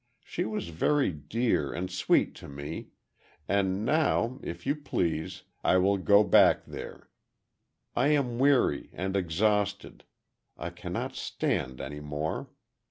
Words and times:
She 0.25 0.45
was 0.45 0.69
very 0.69 1.11
dear 1.11 1.71
and 1.71 1.91
sweet 1.91 2.33
to 2.37 2.47
me, 2.49 2.87
and 3.47 3.85
now, 3.85 4.39
if 4.41 4.65
you 4.65 4.75
please, 4.75 5.43
I 5.63 5.77
will 5.77 5.99
go 5.99 6.23
back 6.23 6.65
there. 6.65 7.11
I 7.95 8.07
am 8.07 8.39
weary 8.39 8.89
and 8.93 9.15
exhausted—I 9.15 10.71
cannot 10.71 11.13
stand 11.15 11.79
any 11.79 11.99
more. 11.99 12.49